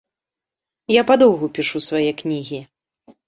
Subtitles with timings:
[0.99, 2.59] Я падоўгу пішу свае кнігі.